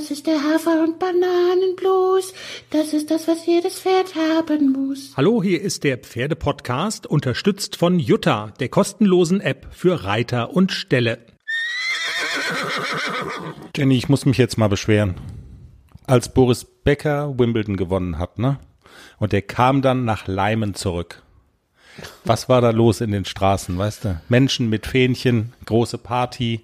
Das 0.00 0.10
ist 0.10 0.26
der 0.26 0.42
Hafer- 0.42 0.82
und 0.82 0.98
Bananenblues. 0.98 2.32
Das 2.70 2.94
ist 2.94 3.10
das, 3.10 3.28
was 3.28 3.44
jedes 3.44 3.80
Pferd 3.80 4.14
haben 4.14 4.72
muss. 4.72 5.12
Hallo, 5.14 5.42
hier 5.42 5.60
ist 5.60 5.84
der 5.84 5.98
Pferdepodcast, 5.98 7.06
unterstützt 7.06 7.76
von 7.76 7.98
Jutta, 7.98 8.54
der 8.60 8.70
kostenlosen 8.70 9.42
App 9.42 9.66
für 9.72 10.04
Reiter 10.04 10.54
und 10.54 10.72
Ställe. 10.72 11.18
Jenny, 13.76 13.98
ich 13.98 14.08
muss 14.08 14.24
mich 14.24 14.38
jetzt 14.38 14.56
mal 14.56 14.70
beschweren. 14.70 15.16
Als 16.06 16.32
Boris 16.32 16.64
Becker 16.64 17.38
Wimbledon 17.38 17.76
gewonnen 17.76 18.18
hat, 18.18 18.38
ne? 18.38 18.58
Und 19.18 19.34
der 19.34 19.42
kam 19.42 19.82
dann 19.82 20.06
nach 20.06 20.26
Leimen 20.26 20.74
zurück. 20.74 21.22
Was 22.24 22.48
war 22.48 22.62
da 22.62 22.70
los 22.70 23.02
in 23.02 23.10
den 23.10 23.26
Straßen, 23.26 23.76
weißt 23.76 24.04
du? 24.06 24.20
Menschen 24.30 24.70
mit 24.70 24.86
Fähnchen, 24.86 25.52
große 25.66 25.98
Party. 25.98 26.62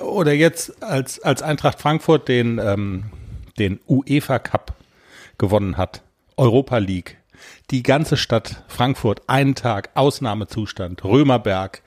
Oder 0.00 0.32
jetzt, 0.32 0.82
als, 0.82 1.20
als 1.20 1.42
Eintracht 1.42 1.80
Frankfurt 1.80 2.28
den, 2.28 2.58
ähm, 2.58 3.04
den 3.58 3.80
UEFA 3.88 4.38
Cup 4.38 4.74
gewonnen 5.38 5.76
hat, 5.76 6.02
Europa 6.36 6.78
League. 6.78 7.18
Die 7.70 7.82
ganze 7.82 8.16
Stadt 8.16 8.64
Frankfurt, 8.68 9.28
einen 9.28 9.54
Tag, 9.54 9.90
Ausnahmezustand, 9.94 11.04
Römerberg. 11.04 11.82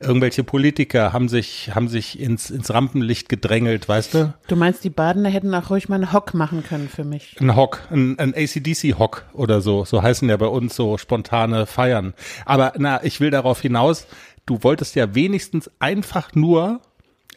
Irgendwelche 0.00 0.44
Politiker 0.44 1.12
haben 1.12 1.28
sich, 1.28 1.74
haben 1.74 1.88
sich 1.88 2.18
ins, 2.18 2.50
ins 2.50 2.72
Rampenlicht 2.72 3.28
gedrängelt, 3.28 3.88
weißt 3.88 4.14
du? 4.14 4.34
Du 4.48 4.56
meinst, 4.56 4.82
die 4.82 4.90
Badener 4.90 5.28
hätten 5.28 5.54
auch 5.54 5.70
ruhig 5.70 5.88
mal 5.88 5.96
einen 5.96 6.12
Hock 6.12 6.34
machen 6.34 6.64
können 6.64 6.88
für 6.88 7.04
mich. 7.04 7.36
Ein 7.40 7.54
Hock, 7.54 7.82
ein, 7.90 8.18
ein 8.18 8.34
ACDC-Hock 8.34 9.26
oder 9.32 9.60
so. 9.60 9.84
So 9.84 10.02
heißen 10.02 10.28
ja 10.28 10.36
bei 10.36 10.46
uns 10.46 10.74
so 10.74 10.98
spontane 10.98 11.66
Feiern. 11.66 12.14
Aber 12.44 12.72
na, 12.78 13.02
ich 13.04 13.20
will 13.20 13.30
darauf 13.30 13.60
hinaus, 13.60 14.06
du 14.46 14.62
wolltest 14.62 14.94
ja 14.96 15.14
wenigstens 15.14 15.70
einfach 15.78 16.34
nur 16.34 16.80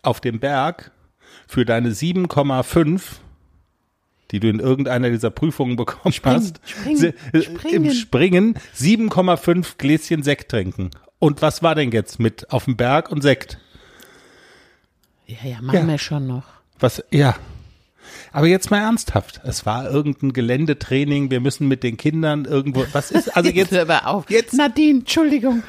auf 0.04 0.22
dem 0.22 0.40
Berg 0.40 0.92
für 1.48 1.66
deine 1.66 1.90
7,5 1.92 3.02
die 4.32 4.40
du 4.40 4.50
in 4.50 4.60
irgendeiner 4.60 5.12
dieser 5.12 5.30
Prüfungen 5.30 5.76
bekommen 5.76 6.16
hast, 6.24 6.60
springen, 6.66 6.98
se- 6.98 7.14
äh, 7.34 7.42
springen. 7.44 7.86
im 7.86 7.92
Springen 7.94 8.56
7,5 8.76 9.78
Gläschen 9.78 10.24
Sekt 10.24 10.50
trinken. 10.50 10.90
Und 11.20 11.44
was 11.44 11.62
war 11.62 11.76
denn 11.76 11.92
jetzt 11.92 12.20
mit 12.20 12.52
auf 12.52 12.66
dem 12.66 12.76
Berg 12.76 13.12
und 13.12 13.22
Sekt? 13.22 13.60
Ja, 15.28 15.38
ja, 15.44 15.62
machen 15.62 15.78
Ja. 15.78 15.88
wir 15.88 15.98
schon 16.00 16.26
noch. 16.26 16.46
Was, 16.80 17.04
ja. 17.12 17.36
Aber 18.32 18.48
jetzt 18.48 18.72
mal 18.72 18.80
ernsthaft. 18.80 19.40
Es 19.44 19.66
war 19.68 19.90
irgendein 19.90 20.34
Geländetraining. 20.34 21.30
Wir 21.30 21.40
müssen 21.40 21.68
mit 21.68 21.84
den 21.84 21.98
Kindern 21.98 22.46
irgendwo, 22.46 22.86
was 22.92 23.12
ist, 23.12 23.36
also 23.38 23.50
jetzt, 23.54 23.72
hör 23.72 23.84
aber 23.84 24.08
auf. 24.08 24.30
jetzt- 24.32 24.54
Nadine, 24.56 25.00
Entschuldigung. 25.02 25.62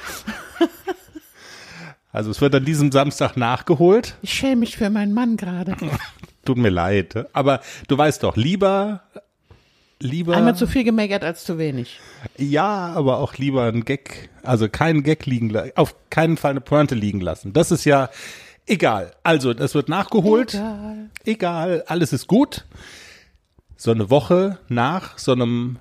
Also 2.15 2.31
es 2.31 2.41
wird 2.41 2.55
an 2.55 2.65
diesem 2.65 2.91
Samstag 2.91 3.37
nachgeholt. 3.37 4.17
Ich 4.23 4.33
schäme 4.33 4.57
mich 4.57 4.77
für 4.79 4.89
meinen 4.89 5.13
Mann 5.13 5.37
gerade. 5.37 5.77
Tut 6.47 6.57
mir 6.57 6.71
leid. 6.71 7.27
Aber 7.35 7.61
du 7.89 7.97
weißt 7.99 8.23
doch, 8.23 8.37
lieber, 8.37 9.03
lieber, 10.01 10.37
Einmal 10.37 10.57
zu 10.57 10.67
viel 10.67 10.85
gemeckert 10.85 11.25
als 11.25 11.45
zu 11.45 11.59
wenig. 11.59 12.01
ja, 12.39 12.93
aber 12.95 13.19
auch 13.19 13.35
lieber 13.37 13.65
ein 13.65 13.85
Gag, 13.85 14.31
also 14.43 14.69
keinen 14.69 15.03
Gag 15.03 15.27
liegen, 15.27 15.51
la- 15.51 15.67
auf 15.77 15.95
keinen 16.11 16.37
Fall 16.37 16.53
eine 16.53 16.61
Pointe 16.61 16.95
liegen 16.95 17.21
lassen. 17.21 17.53
Das 17.53 17.71
ist 17.71 17.85
ja 17.85 18.09
egal. 18.67 19.13
Also, 19.23 19.53
das 19.55 19.75
wird 19.75 19.89
nachgeholt. 19.89 20.55
Egal. 20.55 21.11
egal, 21.25 21.85
alles 21.87 22.13
ist 22.13 22.27
gut. 22.27 22.65
So 23.77 23.91
eine 23.91 24.09
Woche 24.11 24.59
nach 24.69 25.19
so 25.19 25.33
einem 25.33 25.79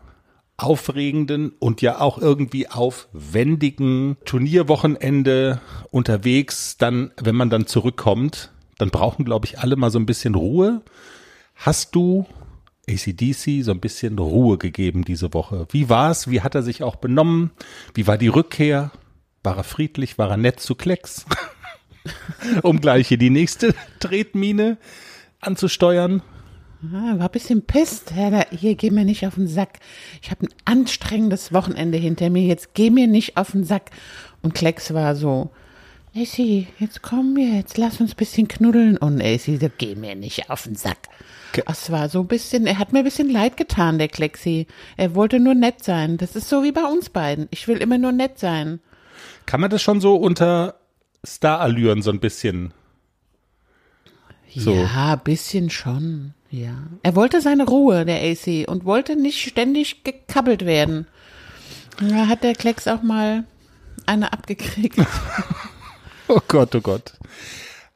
aufregenden 0.57 1.51
und 1.59 1.81
ja 1.81 1.99
auch 1.99 2.17
irgendwie 2.17 2.69
aufwendigen 2.69 4.17
Turnierwochenende 4.25 5.59
unterwegs, 5.91 6.77
dann, 6.77 7.11
wenn 7.21 7.35
man 7.35 7.49
dann 7.49 7.65
zurückkommt, 7.65 8.51
dann 8.77 8.89
brauchen, 8.89 9.25
glaube 9.25 9.45
ich, 9.45 9.59
alle 9.59 9.75
mal 9.75 9.91
so 9.91 9.99
ein 9.99 10.05
bisschen 10.05 10.35
Ruhe. 10.35 10.81
Hast 11.55 11.95
du 11.95 12.25
ACDC 12.89 13.63
so 13.63 13.71
ein 13.71 13.79
bisschen 13.79 14.19
Ruhe 14.19 14.57
gegeben 14.57 15.05
diese 15.05 15.33
Woche? 15.33 15.67
Wie 15.71 15.89
war's? 15.89 16.29
Wie 16.29 16.41
hat 16.41 16.55
er 16.55 16.63
sich 16.63 16.83
auch 16.83 16.97
benommen? 16.97 17.51
Wie 17.93 18.07
war 18.07 18.17
die 18.17 18.27
Rückkehr? 18.27 18.91
War 19.43 19.57
er 19.57 19.63
friedlich? 19.63 20.17
War 20.17 20.29
er 20.29 20.37
nett 20.37 20.59
zu 20.59 20.75
Klecks? 20.75 21.25
um 22.63 22.81
gleich 22.81 23.07
hier 23.07 23.17
die 23.17 23.29
nächste 23.29 23.73
Tretmine 23.99 24.77
anzusteuern. 25.39 26.21
Ah, 26.91 27.17
war 27.17 27.27
ein 27.27 27.31
bisschen 27.31 27.65
pisst. 27.65 28.11
Hier, 28.51 28.75
geh 28.75 28.89
mir 28.91 29.05
nicht 29.05 29.25
auf 29.25 29.35
den 29.35 29.47
Sack. 29.47 29.79
Ich 30.21 30.31
habe 30.31 30.45
ein 30.45 30.53
anstrengendes 30.65 31.53
Wochenende 31.53 31.97
hinter 31.97 32.29
mir. 32.29 32.43
Jetzt 32.43 32.73
geh 32.73 32.89
mir 32.89 33.07
nicht 33.07 33.37
auf 33.37 33.51
den 33.51 33.63
Sack. 33.63 33.91
Und 34.41 34.53
Klecks 34.53 34.93
war 34.93 35.15
so, 35.15 35.51
AC, 36.15 36.67
jetzt 36.79 37.01
komm 37.01 37.33
mir, 37.33 37.55
jetzt 37.55 37.77
lass 37.77 38.01
uns 38.01 38.11
ein 38.11 38.17
bisschen 38.17 38.47
knuddeln. 38.47 38.97
Und 38.97 39.21
AC 39.21 39.39
so, 39.59 39.69
geh 39.77 39.95
mir 39.95 40.15
nicht 40.15 40.49
auf 40.49 40.63
den 40.63 40.75
Sack. 40.75 40.97
Es 41.67 41.91
war 41.91 42.09
so 42.09 42.21
ein 42.21 42.27
bisschen, 42.27 42.65
er 42.65 42.79
hat 42.79 42.91
mir 42.91 42.99
ein 42.99 43.05
bisschen 43.05 43.29
leid 43.29 43.57
getan, 43.57 43.97
der 43.97 44.09
Klexi. 44.09 44.67
Er 44.97 45.15
wollte 45.15 45.39
nur 45.39 45.53
nett 45.53 45.83
sein. 45.83 46.17
Das 46.17 46.35
ist 46.35 46.49
so 46.49 46.63
wie 46.63 46.71
bei 46.71 46.83
uns 46.83 47.09
beiden. 47.09 47.47
Ich 47.51 47.67
will 47.67 47.77
immer 47.77 47.97
nur 47.97 48.11
nett 48.11 48.39
sein. 48.39 48.79
Kann 49.45 49.61
man 49.61 49.69
das 49.69 49.81
schon 49.81 50.01
so 50.01 50.15
unter 50.15 50.75
Starallüren 51.23 52.01
so 52.01 52.11
ein 52.11 52.19
bisschen? 52.19 52.73
So. 54.55 54.73
Ja, 54.73 55.15
bisschen 55.15 55.69
schon. 55.69 56.33
Ja. 56.53 56.75
Er 57.01 57.15
wollte 57.15 57.41
seine 57.41 57.65
Ruhe, 57.65 58.05
der 58.05 58.21
AC, 58.21 58.69
und 58.69 58.85
wollte 58.85 59.15
nicht 59.15 59.41
ständig 59.41 60.03
gekabbelt 60.03 60.67
werden. 60.67 61.07
Da 61.99 62.27
hat 62.27 62.43
der 62.43 62.53
Klecks 62.53 62.87
auch 62.87 63.01
mal 63.01 63.45
eine 64.05 64.31
abgekriegt. 64.31 64.99
Oh 66.29 66.39
Gott, 66.47 66.73
oh 66.73 66.79
Gott. 66.79 67.13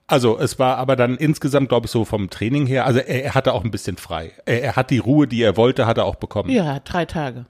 Also 0.05 0.37
es 0.37 0.59
war 0.59 0.77
aber 0.77 0.97
dann 0.97 1.15
insgesamt, 1.15 1.69
glaube 1.69 1.85
ich, 1.85 1.91
so 1.91 2.03
vom 2.03 2.29
Training 2.29 2.67
her, 2.67 2.85
also 2.85 2.99
er, 2.99 3.23
er 3.23 3.35
hatte 3.35 3.53
auch 3.53 3.63
ein 3.63 3.71
bisschen 3.71 3.95
frei. 3.95 4.33
Er, 4.45 4.61
er 4.61 4.75
hat 4.75 4.89
die 4.91 4.97
Ruhe, 4.97 5.27
die 5.27 5.41
er 5.41 5.55
wollte, 5.55 5.87
hat 5.87 5.97
er 5.97 6.03
auch 6.03 6.15
bekommen. 6.15 6.49
ja, 6.49 6.79
drei 6.81 7.05
Tage. 7.05 7.45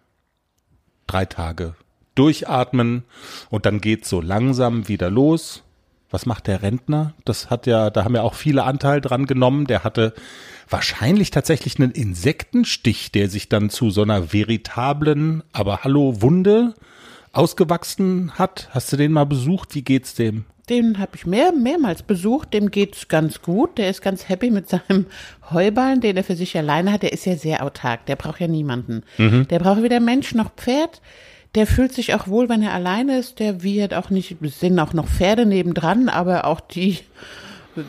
Drei 1.07 1.25
Tage 1.25 1.73
durchatmen 2.13 3.03
und 3.50 3.66
dann 3.66 3.81
geht's 3.81 4.07
so 4.07 4.22
langsam 4.22 4.88
wieder 4.88 5.09
los. 5.09 5.63
Was 6.09 6.25
macht 6.25 6.47
der 6.47 6.62
Rentner? 6.62 7.13
Das 7.25 7.50
hat 7.50 7.68
ja, 7.68 7.90
da 7.90 8.06
haben 8.06 8.16
ja 8.16 8.22
auch 8.22 8.34
viele 8.34 8.63
Anteil 8.63 9.01
dran 9.01 9.25
genommen. 9.25 9.68
Der 9.68 9.84
hatte 9.84 10.13
wahrscheinlich 10.69 11.31
tatsächlich 11.31 11.79
einen 11.79 11.91
Insektenstich, 11.91 13.12
der 13.12 13.29
sich 13.29 13.50
dann 13.50 13.69
zu 13.69 13.90
so 13.90 14.03
einer 14.03 14.31
veritablen, 14.31 15.44
aber 15.51 15.84
hallo 15.84 16.22
Wunde 16.22 16.73
ausgewachsen 17.34 18.31
hat. 18.35 18.69
Hast 18.72 18.91
du 18.91 18.97
den 18.97 19.12
mal 19.12 19.25
besucht? 19.25 19.75
Wie 19.75 19.81
geht's 19.84 20.16
dem? 20.16 20.46
Den 20.69 20.97
habe 21.00 21.12
ich 21.16 21.25
mehr, 21.25 21.53
mehrmals 21.53 22.03
besucht. 22.03 22.53
Dem 22.53 22.72
geht's 22.72 23.07
ganz 23.07 23.41
gut. 23.41 23.78
Der 23.78 23.90
ist 23.90 24.01
ganz 24.01 24.28
happy 24.28 24.50
mit 24.50 24.69
seinem 24.69 25.06
Heuballen, 25.51 26.01
den 26.01 26.17
er 26.17 26.23
für 26.23 26.35
sich 26.35 26.57
alleine 26.57 26.91
hat. 26.91 27.03
Der 27.03 27.13
ist 27.13 27.25
ja 27.25 27.35
sehr 27.38 27.63
autark. 27.63 28.06
Der 28.06 28.17
braucht 28.17 28.41
ja 28.41 28.47
niemanden. 28.47 29.03
Der 29.17 29.59
braucht 29.59 29.81
weder 29.81 30.01
Mensch 30.01 30.34
noch 30.35 30.51
Pferd. 30.56 31.01
Der 31.56 31.68
fühlt 31.68 31.94
sich 31.94 32.13
auch 32.13 32.28
wohl, 32.28 32.50
wenn 32.50 32.62
er 32.62 32.74
alleine 32.74 33.18
ist. 33.18 33.40
Der 33.40 33.63
wird 33.63 33.94
auch 33.94 34.09
nicht, 34.09 34.38
es 34.41 34.59
sind 34.59 34.80
auch 34.80 34.94
noch 34.94 35.08
Pferde 35.08 35.46
nebendran, 35.46 36.09
aber 36.09 36.46
auch 36.46 36.59
die, 36.59 37.00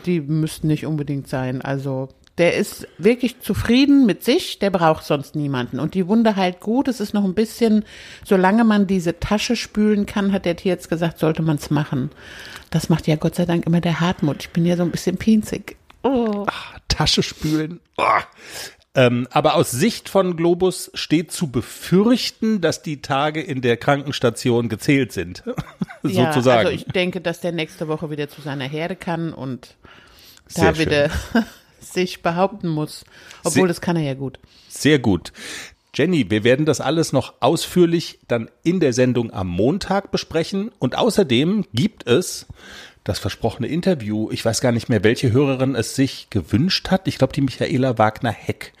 die 0.05 0.21
müssten 0.21 0.67
nicht 0.67 0.85
unbedingt 0.85 1.27
sein. 1.27 1.61
Also, 1.61 2.09
der 2.39 2.55
ist 2.55 2.87
wirklich 2.97 3.41
zufrieden 3.41 4.05
mit 4.05 4.23
sich, 4.23 4.59
der 4.59 4.69
braucht 4.69 5.03
sonst 5.03 5.35
niemanden. 5.35 5.77
Und 5.77 5.93
die 5.93 6.07
Wunde 6.07 6.37
heilt 6.37 6.61
gut. 6.61 6.87
Es 6.87 7.01
ist 7.01 7.13
noch 7.13 7.25
ein 7.25 7.33
bisschen, 7.33 7.83
solange 8.23 8.63
man 8.63 8.87
diese 8.87 9.19
Tasche 9.19 9.57
spülen 9.57 10.05
kann, 10.05 10.31
hat 10.31 10.45
der 10.45 10.55
Tierarzt 10.55 10.89
gesagt, 10.89 11.19
sollte 11.19 11.41
man 11.41 11.57
es 11.57 11.69
machen. 11.69 12.11
Das 12.69 12.87
macht 12.87 13.07
ja 13.07 13.17
Gott 13.17 13.35
sei 13.35 13.45
Dank 13.45 13.67
immer 13.67 13.81
der 13.81 13.99
Hartmut. 13.99 14.37
Ich 14.39 14.49
bin 14.51 14.65
ja 14.65 14.77
so 14.77 14.83
ein 14.83 14.91
bisschen 14.91 15.17
pinzig. 15.17 15.75
Oh. 16.03 16.45
Tasche 16.87 17.23
spülen. 17.23 17.81
Oh. 17.97 18.03
Ähm, 18.95 19.27
aber 19.31 19.53
aus 19.55 19.69
Sicht 19.71 20.09
von 20.09 20.35
Globus 20.35 20.89
steht 20.95 21.31
zu 21.31 21.51
befürchten, 21.51 22.59
dass 22.59 22.81
die 22.81 23.01
Tage 23.01 23.39
in 23.41 23.61
der 23.61 23.77
Krankenstation 23.77 24.69
gezählt 24.69 25.11
sind. 25.11 25.43
Ja, 26.01 26.31
Sozusagen. 26.31 26.67
also 26.67 26.71
ich 26.71 26.85
denke, 26.85 27.19
dass 27.19 27.41
der 27.41 27.51
nächste 27.51 27.89
Woche 27.89 28.09
wieder 28.09 28.29
zu 28.29 28.39
seiner 28.39 28.63
Herde 28.63 28.95
kann 28.95 29.33
und 29.33 29.75
Sehr 30.47 30.71
da 30.71 30.79
wieder 30.79 31.09
sich 31.81 32.21
behaupten 32.21 32.69
muss. 32.69 33.03
Obwohl, 33.39 33.51
Sehr- 33.63 33.67
das 33.67 33.81
kann 33.81 33.97
er 33.97 34.03
ja 34.03 34.13
gut. 34.13 34.39
Sehr 34.69 34.97
gut. 34.99 35.33
Jenny, 35.93 36.29
wir 36.31 36.45
werden 36.45 36.65
das 36.65 36.79
alles 36.79 37.11
noch 37.11 37.33
ausführlich 37.41 38.19
dann 38.29 38.49
in 38.63 38.79
der 38.79 38.93
Sendung 38.93 39.33
am 39.33 39.47
Montag 39.49 40.09
besprechen. 40.11 40.71
Und 40.79 40.97
außerdem 40.97 41.65
gibt 41.73 42.07
es 42.07 42.45
das 43.03 43.19
versprochene 43.19 43.67
Interview. 43.67 44.29
Ich 44.31 44.43
weiß 44.43 44.61
gar 44.61 44.71
nicht 44.71 44.89
mehr, 44.89 45.03
welche 45.03 45.31
Hörerin 45.31 45.75
es 45.75 45.95
sich 45.95 46.29
gewünscht 46.29 46.91
hat. 46.91 47.07
Ich 47.07 47.17
glaube, 47.17 47.33
die 47.33 47.41
Michaela 47.41 47.97
Wagner-Heck 47.97 48.73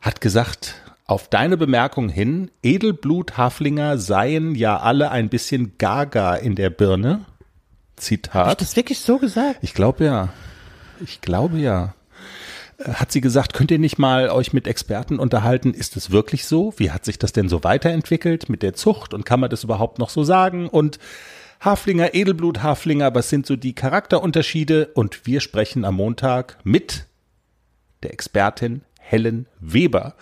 hat 0.00 0.20
gesagt, 0.20 0.74
auf 1.06 1.28
deine 1.28 1.56
Bemerkung 1.56 2.08
hin, 2.08 2.50
Edelblut-Haflinger 2.62 3.98
seien 3.98 4.54
ja 4.54 4.78
alle 4.78 5.10
ein 5.10 5.28
bisschen 5.28 5.76
gaga 5.78 6.34
in 6.34 6.54
der 6.54 6.70
Birne. 6.70 7.10
Hab 7.12 7.26
ich 7.98 8.04
Zitat. 8.04 8.60
das 8.60 8.76
wirklich 8.76 8.98
so 9.00 9.18
gesagt? 9.18 9.58
Ich 9.62 9.74
glaube 9.74 10.04
ja. 10.04 10.28
Ich 11.04 11.20
glaube 11.20 11.58
ja. 11.58 11.94
Äh, 12.78 12.94
Hat 12.94 13.12
sie 13.12 13.20
gesagt, 13.20 13.52
könnt 13.52 13.70
ihr 13.70 13.78
nicht 13.78 13.98
mal 13.98 14.30
euch 14.30 14.52
mit 14.52 14.66
Experten 14.66 15.18
unterhalten? 15.18 15.74
Ist 15.74 15.96
es 15.96 16.10
wirklich 16.10 16.46
so? 16.46 16.74
Wie 16.78 16.90
hat 16.90 17.04
sich 17.04 17.18
das 17.18 17.32
denn 17.32 17.48
so 17.48 17.62
weiterentwickelt 17.62 18.48
mit 18.48 18.62
der 18.62 18.74
Zucht? 18.74 19.14
Und 19.14 19.24
kann 19.24 19.40
man 19.40 19.50
das 19.50 19.64
überhaupt 19.64 19.98
noch 19.98 20.10
so 20.10 20.24
sagen? 20.24 20.68
Und 20.68 20.98
Haflinger, 21.64 22.14
Edelblut, 22.14 22.62
Haflinger, 22.62 23.14
was 23.14 23.28
sind 23.28 23.46
so 23.46 23.56
die 23.56 23.72
Charakterunterschiede? 23.74 24.86
Und 24.94 25.26
wir 25.26 25.40
sprechen 25.40 25.84
am 25.84 25.96
Montag 25.96 26.58
mit 26.64 27.06
der 28.02 28.12
Expertin 28.12 28.82
Helen 28.98 29.46
Weber. 29.60 30.14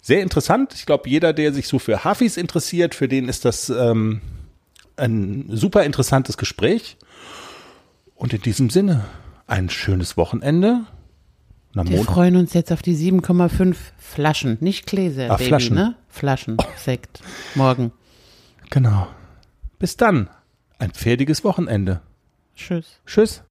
Sehr 0.00 0.22
interessant. 0.22 0.72
Ich 0.74 0.86
glaube, 0.86 1.08
jeder, 1.08 1.32
der 1.32 1.52
sich 1.52 1.68
so 1.68 1.78
für 1.78 2.04
Hafis 2.04 2.36
interessiert, 2.36 2.94
für 2.94 3.06
den 3.08 3.28
ist 3.28 3.44
das 3.44 3.68
ähm, 3.70 4.20
ein 4.96 5.46
super 5.50 5.84
interessantes 5.84 6.36
Gespräch. 6.36 6.96
Und 8.16 8.32
in 8.32 8.40
diesem 8.42 8.70
Sinne, 8.70 9.04
ein 9.46 9.68
schönes 9.68 10.16
Wochenende. 10.16 10.84
Na, 11.74 11.86
Wir 11.88 11.98
Mon- 11.98 12.06
freuen 12.06 12.36
uns 12.36 12.54
jetzt 12.54 12.72
auf 12.72 12.82
die 12.82 12.96
7,5 12.96 13.76
Flaschen, 13.98 14.56
nicht 14.60 14.86
Gläser, 14.86 15.30
Ah, 15.30 15.36
Baby, 15.36 15.48
Flaschen. 15.48 15.74
ne? 15.76 15.94
Flaschen, 16.08 16.56
Sekt. 16.76 17.20
Morgen. 17.54 17.92
Genau. 18.70 19.06
Bis 19.78 19.96
dann. 19.96 20.28
Ein 20.78 20.90
pferdiges 20.90 21.44
Wochenende. 21.44 22.02
Tschüss. 22.54 23.00
Tschüss. 23.06 23.42